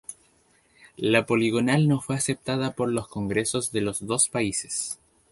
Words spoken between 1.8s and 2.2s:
no fue